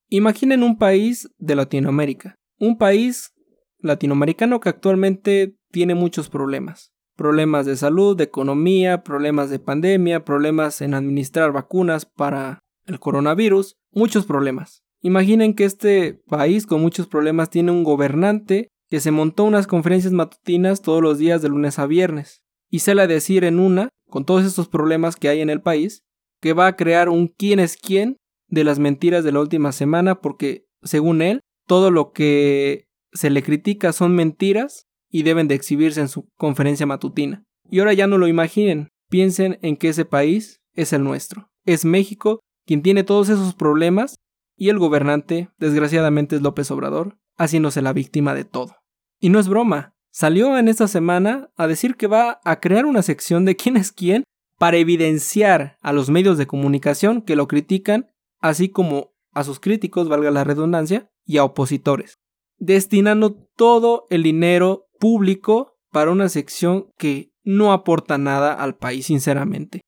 [0.09, 3.33] Imaginen un país de Latinoamérica, un país
[3.79, 6.93] latinoamericano que actualmente tiene muchos problemas.
[7.19, 13.75] Problemas de salud, de economía, problemas de pandemia, problemas en administrar vacunas para el coronavirus,
[13.91, 14.85] muchos problemas.
[15.03, 20.13] Imaginen que este país con muchos problemas tiene un gobernante que se montó unas conferencias
[20.13, 24.25] matutinas todos los días de lunes a viernes y sale a decir en una, con
[24.25, 26.05] todos estos problemas que hay en el país,
[26.41, 30.21] que va a crear un quién es quién de las mentiras de la última semana
[30.21, 36.01] porque, según él, todo lo que se le critica son mentiras y deben de exhibirse
[36.01, 37.45] en su conferencia matutina.
[37.71, 41.51] Y ahora ya no lo imaginen, piensen en que ese país es el nuestro.
[41.65, 44.17] Es México quien tiene todos esos problemas
[44.57, 48.77] y el gobernante, desgraciadamente, es López Obrador, haciéndose la víctima de todo.
[49.21, 53.03] Y no es broma, salió en esta semana a decir que va a crear una
[53.03, 54.25] sección de quién es quién
[54.59, 58.09] para evidenciar a los medios de comunicación que lo critican,
[58.41, 62.19] así como a sus críticos, valga la redundancia, y a opositores,
[62.59, 69.81] destinando todo el dinero público para una sección que no aporta nada al país, sinceramente.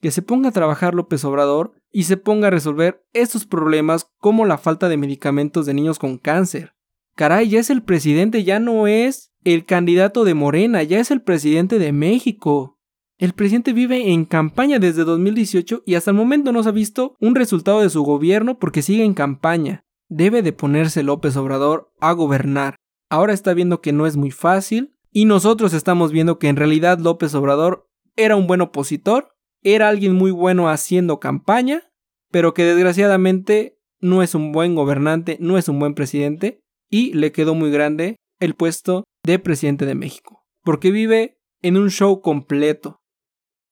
[0.00, 4.44] Que se ponga a trabajar López Obrador y se ponga a resolver estos problemas como
[4.44, 6.74] la falta de medicamentos de niños con cáncer.
[7.14, 11.22] Caray, ya es el presidente, ya no es el candidato de Morena, ya es el
[11.22, 12.78] presidente de México.
[13.16, 17.16] El presidente vive en campaña desde 2018 y hasta el momento no se ha visto
[17.18, 19.86] un resultado de su gobierno porque sigue en campaña.
[20.08, 22.76] Debe de ponerse López Obrador a gobernar.
[23.08, 26.98] Ahora está viendo que no es muy fácil y nosotros estamos viendo que en realidad
[26.98, 31.82] López Obrador era un buen opositor, era alguien muy bueno haciendo campaña,
[32.30, 37.32] pero que desgraciadamente no es un buen gobernante, no es un buen presidente y le
[37.32, 43.00] quedó muy grande el puesto de presidente de México, porque vive en un show completo.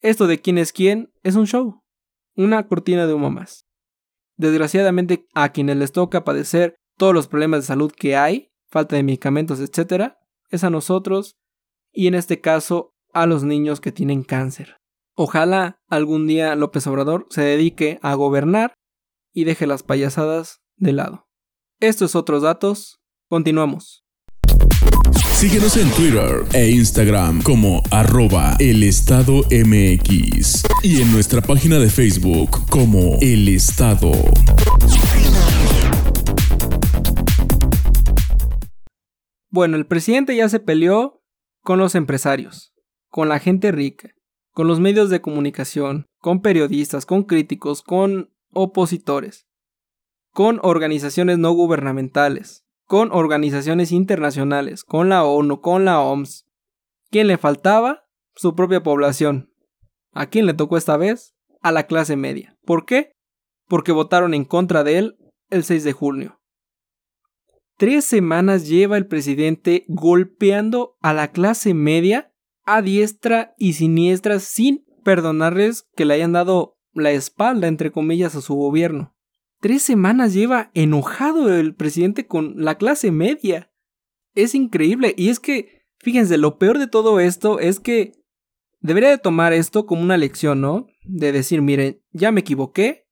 [0.00, 1.80] Esto de quién es quién es un show,
[2.36, 3.66] una cortina de humo más.
[4.36, 9.04] Desgraciadamente a quienes les toca padecer todos los problemas de salud que hay, falta de
[9.04, 10.14] medicamentos, etc.,
[10.50, 11.36] es a nosotros
[11.92, 14.78] y en este caso a los niños que tienen cáncer.
[15.14, 18.74] Ojalá algún día López Obrador se dedique a gobernar
[19.32, 21.28] y deje las payasadas de lado.
[21.78, 24.04] Estos otros datos, continuamos.
[25.32, 31.90] Síguenos en Twitter e Instagram como arroba el estado MX y en nuestra página de
[31.90, 34.10] Facebook como El Estado.
[39.54, 41.22] Bueno, el presidente ya se peleó
[41.62, 42.74] con los empresarios,
[43.08, 44.10] con la gente rica,
[44.50, 49.46] con los medios de comunicación, con periodistas, con críticos, con opositores,
[50.32, 56.48] con organizaciones no gubernamentales, con organizaciones internacionales, con la ONU, con la OMS.
[57.12, 58.08] ¿Quién le faltaba?
[58.34, 59.52] Su propia población.
[60.14, 61.36] ¿A quién le tocó esta vez?
[61.62, 62.58] A la clase media.
[62.64, 63.12] ¿Por qué?
[63.68, 65.16] Porque votaron en contra de él
[65.48, 66.40] el 6 de junio.
[67.76, 72.32] Tres semanas lleva el presidente golpeando a la clase media
[72.64, 78.40] a diestra y siniestra sin perdonarles que le hayan dado la espalda, entre comillas, a
[78.40, 79.14] su gobierno.
[79.60, 83.72] Tres semanas lleva enojado el presidente con la clase media.
[84.34, 85.14] Es increíble.
[85.16, 88.12] Y es que, fíjense, lo peor de todo esto es que
[88.80, 90.86] debería de tomar esto como una lección, ¿no?
[91.04, 93.08] De decir, miren, ya me equivoqué.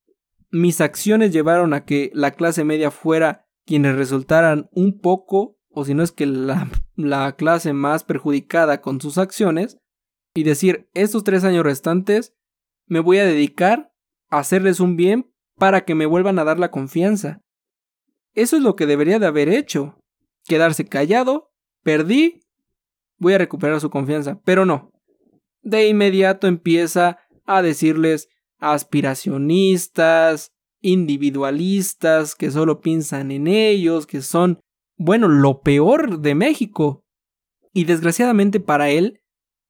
[0.50, 5.94] Mis acciones llevaron a que la clase media fuera quienes resultaran un poco, o si
[5.94, 9.78] no es que la, la clase más perjudicada con sus acciones.
[10.34, 12.34] Y decir, estos tres años restantes
[12.86, 13.92] me voy a dedicar
[14.30, 17.42] a hacerles un bien para que me vuelvan a dar la confianza.
[18.34, 19.98] Eso es lo que debería de haber hecho.
[20.44, 21.50] Quedarse callado,
[21.82, 22.40] perdí,
[23.18, 24.90] voy a recuperar su confianza, pero no.
[25.60, 28.28] De inmediato empieza a decirles
[28.58, 30.52] aspiracionistas,
[30.82, 34.60] individualistas, que solo piensan en ellos, que son,
[34.98, 37.04] bueno, lo peor de México.
[37.72, 39.20] Y desgraciadamente para él,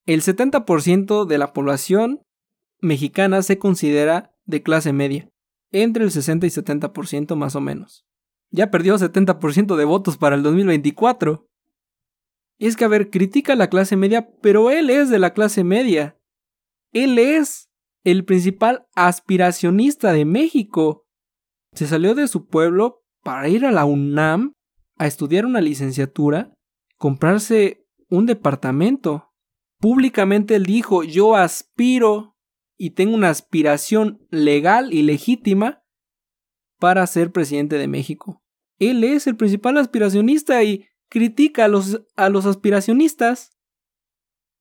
[0.07, 2.23] el 70% de la población
[2.81, 5.29] mexicana se considera de clase media
[5.71, 8.07] entre el 60 y 70% más o menos.
[8.51, 11.49] Ya perdió 70% de votos para el 2024.
[12.59, 15.33] Y es que, a ver, critica a la clase media, pero él es de la
[15.33, 16.19] clase media.
[16.93, 17.71] Él es
[18.05, 21.02] el principal aspiracionista de México.
[21.75, 24.55] Se salió de su pueblo para ir a la UNAM
[24.97, 26.55] a estudiar una licenciatura,
[26.97, 29.33] comprarse un departamento.
[29.79, 32.37] Públicamente él dijo, yo aspiro
[32.77, 35.83] y tengo una aspiración legal y legítima
[36.79, 38.43] para ser presidente de México.
[38.79, 43.57] Él es el principal aspiracionista y critica a los, a los aspiracionistas.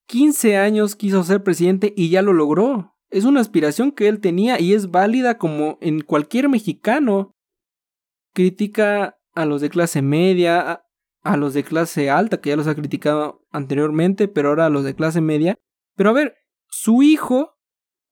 [0.08, 2.91] 15 años quiso ser presidente y ya lo logró.
[3.12, 7.36] Es una aspiración que él tenía y es válida como en cualquier mexicano.
[8.34, 10.86] Critica a los de clase media,
[11.22, 14.86] a los de clase alta, que ya los ha criticado anteriormente, pero ahora a los
[14.86, 15.60] de clase media.
[15.96, 16.36] Pero a ver,
[16.70, 17.58] su hijo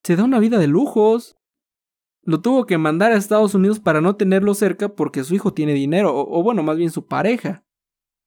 [0.03, 1.37] se da una vida de lujos.
[2.21, 5.73] Lo tuvo que mandar a Estados Unidos para no tenerlo cerca porque su hijo tiene
[5.73, 7.63] dinero, o, bueno, más bien su pareja.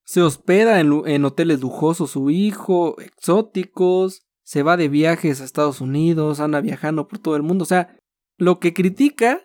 [0.05, 5.81] Se hospeda en, en hoteles lujosos su hijo, exóticos, se va de viajes a Estados
[5.81, 7.63] Unidos, anda viajando por todo el mundo.
[7.63, 7.97] O sea,
[8.39, 9.41] lo que critica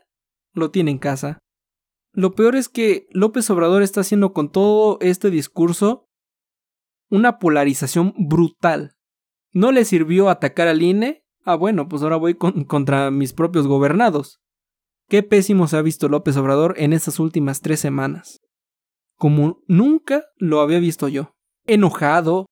[0.54, 1.40] lo tiene en casa.
[2.14, 6.08] Lo peor es que López Obrador está haciendo con todo este discurso
[7.10, 8.96] una polarización brutal.
[9.54, 11.24] No le sirvió atacar al INE.
[11.44, 14.40] Ah, bueno, pues ahora voy contra mis propios gobernados.
[15.08, 18.40] Qué pésimo se ha visto López Obrador en estas últimas tres semanas.
[19.16, 21.32] Como nunca lo había visto yo.
[21.66, 22.48] Enojado,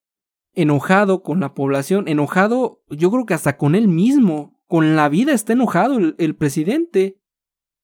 [0.56, 4.56] enojado con la población, enojado, yo creo que hasta con él mismo.
[4.66, 7.20] Con la vida está enojado el presidente.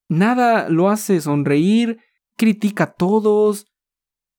[0.09, 1.99] Nada lo hace sonreír,
[2.35, 3.67] critica a todos.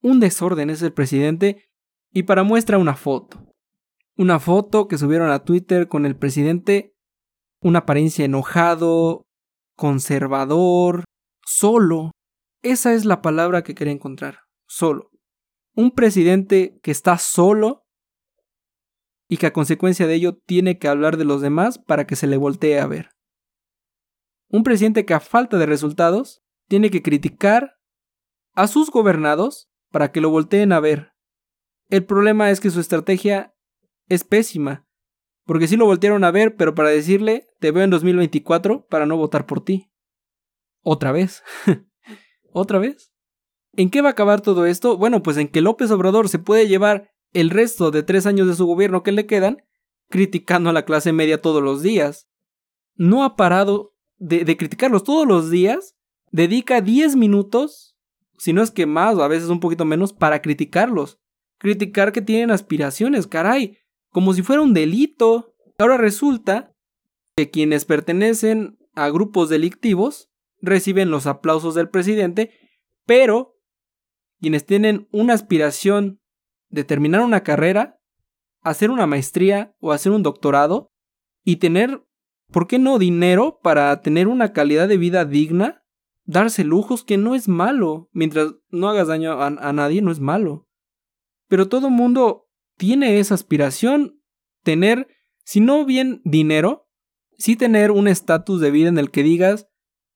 [0.02, 1.70] Un desorden es el presidente
[2.12, 3.40] y para muestra una foto.
[4.16, 6.94] Una foto que subieron a Twitter con el presidente,
[7.60, 9.26] una apariencia enojado,
[9.74, 11.04] conservador,
[11.46, 12.10] solo.
[12.62, 15.10] Esa es la palabra que quería encontrar, solo.
[15.74, 17.83] Un presidente que está solo
[19.34, 22.28] y que a consecuencia de ello tiene que hablar de los demás para que se
[22.28, 23.10] le voltee a ver.
[24.48, 27.80] Un presidente que a falta de resultados tiene que criticar
[28.52, 31.14] a sus gobernados para que lo volteen a ver.
[31.90, 33.56] El problema es que su estrategia
[34.06, 34.86] es pésima,
[35.44, 39.16] porque sí lo voltearon a ver, pero para decirle, te veo en 2024 para no
[39.16, 39.90] votar por ti.
[40.80, 41.42] Otra vez.
[42.52, 43.12] ¿Otra vez?
[43.72, 44.96] ¿En qué va a acabar todo esto?
[44.96, 48.54] Bueno, pues en que López Obrador se puede llevar el resto de tres años de
[48.54, 49.62] su gobierno que le quedan
[50.08, 52.28] criticando a la clase media todos los días.
[52.94, 55.96] No ha parado de, criticarlos todos los días,
[56.30, 57.96] dedica 10 minutos,
[58.38, 61.18] si no es que más o a veces un poquito menos, para criticarlos.
[61.58, 63.78] Criticar que tienen aspiraciones, caray,
[64.10, 65.54] como si fuera un delito.
[65.78, 66.72] Ahora resulta
[67.36, 70.30] que quienes pertenecen a grupos delictivos
[70.60, 72.52] reciben los aplausos del presidente,
[73.06, 73.58] pero
[74.40, 76.20] quienes tienen una aspiración
[76.74, 78.00] de terminar una carrera,
[78.62, 80.90] hacer una maestría o hacer un doctorado
[81.44, 82.04] y tener
[82.54, 85.82] ¿Por qué no dinero para tener una calidad de vida digna?
[86.24, 88.08] Darse lujos que no es malo.
[88.12, 90.68] Mientras no hagas daño a, nadie, no es malo.
[91.48, 92.46] Pero todo mundo
[92.76, 94.20] tiene esa aspiración.
[94.62, 95.08] Tener,
[95.42, 96.88] si no bien dinero,
[97.38, 99.66] sí tener un estatus de vida en el que digas,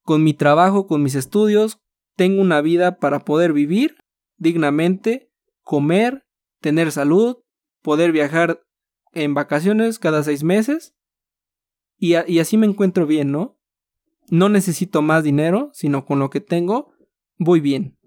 [0.02, 1.80] con mi trabajo, con mis estudios,
[2.14, 3.96] tengo una vida para poder vivir
[4.36, 5.32] dignamente,
[5.62, 6.24] comer,
[6.61, 7.38] tener salud,
[7.82, 8.62] poder viajar
[9.12, 10.94] en vacaciones cada seis meses
[11.98, 13.59] y, así me encuentro bien, ¿no?
[14.30, 16.92] No necesito más dinero, sino con lo que tengo,
[17.38, 17.98] voy bien.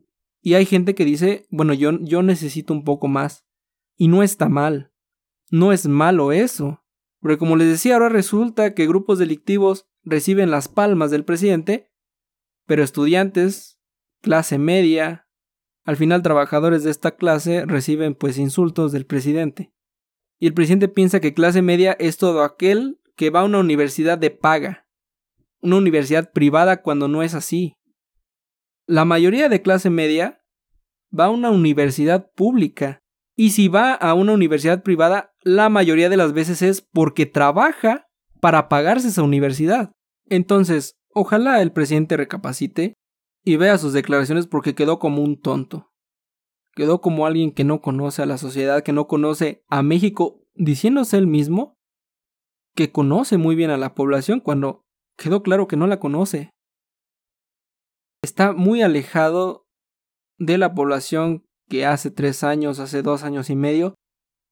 [0.42, 3.46] Y hay gente que dice, bueno, yo, yo necesito un poco más.
[3.98, 4.94] Y no está mal.
[5.50, 6.84] No es malo eso.
[7.20, 11.92] Porque como les decía, ahora resulta que grupos delictivos reciben las palmas del presidente,
[12.66, 13.80] pero estudiantes,
[14.22, 15.28] clase media,
[15.84, 19.72] al final trabajadores de esta clase reciben pues insultos del presidente.
[20.40, 24.18] Y el presidente piensa que clase media es todo aquel que va a una universidad
[24.18, 24.88] de paga,
[25.62, 27.74] una universidad privada cuando no es así.
[28.88, 30.42] La mayoría de clase media
[31.18, 33.00] va a una universidad pública.
[33.36, 38.08] Y si va a una universidad privada, la mayoría de las veces es porque trabaja
[38.40, 39.92] para pagarse esa universidad.
[40.28, 42.96] Entonces, ojalá el presidente recapacite
[43.44, 45.92] y vea sus declaraciones porque quedó como un tonto.
[46.74, 51.18] Quedó como alguien que no conoce a la sociedad, que no conoce a México, diciéndose
[51.18, 51.78] él mismo
[52.76, 54.86] que conoce muy bien a la población cuando
[55.18, 56.52] quedó claro que no la conoce.
[58.24, 59.68] Está muy alejado
[60.38, 63.96] de la población que hace tres años, hace dos años y medio,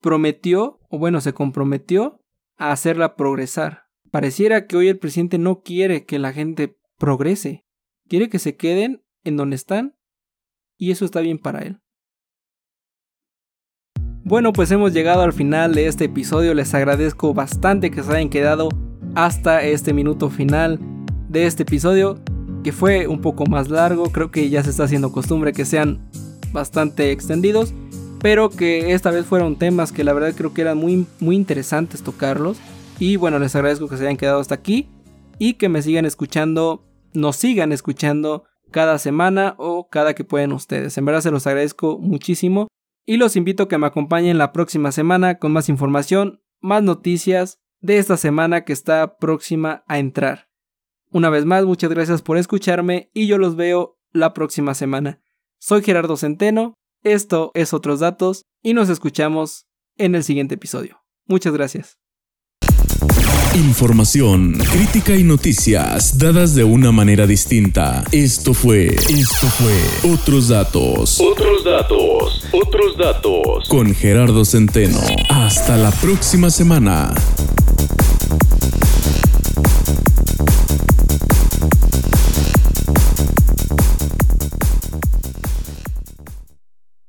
[0.01, 2.21] prometió, o bueno, se comprometió
[2.57, 3.83] a hacerla progresar.
[4.11, 7.65] Pareciera que hoy el presidente no quiere que la gente progrese,
[8.09, 9.95] quiere que se queden en donde están
[10.77, 11.79] y eso está bien para él.
[14.23, 16.53] Bueno, pues hemos llegado al final de este episodio.
[16.53, 18.69] Les agradezco bastante que se hayan quedado
[19.15, 20.79] hasta este minuto final
[21.29, 22.19] de este episodio,
[22.63, 24.11] que fue un poco más largo.
[24.11, 26.09] Creo que ya se está haciendo costumbre que sean
[26.51, 27.73] bastante extendidos,
[28.21, 32.03] pero que esta vez fueron temas que la verdad creo que eran muy, muy interesantes
[32.03, 32.57] tocarlos.
[32.99, 34.89] Y bueno, les agradezco que se hayan quedado hasta aquí
[35.39, 36.83] y que me sigan escuchando,
[37.13, 40.97] nos sigan escuchando cada semana o cada que pueden ustedes.
[40.97, 42.67] En verdad se los agradezco muchísimo
[43.05, 47.57] y los invito a que me acompañen la próxima semana con más información, más noticias
[47.81, 50.49] de esta semana que está próxima a entrar.
[51.11, 55.21] Una vez más, muchas gracias por escucharme y yo los veo la próxima semana.
[55.57, 61.01] Soy Gerardo Centeno, esto es Otros Datos y nos escuchamos en el siguiente episodio.
[61.25, 61.97] Muchas gracias.
[63.59, 68.05] Información, crítica y noticias dadas de una manera distinta.
[68.13, 71.19] Esto fue, esto fue Otros Datos.
[71.19, 73.67] Otros Datos, Otros Datos.
[73.67, 75.01] Con Gerardo Centeno.
[75.29, 77.13] Hasta la próxima semana.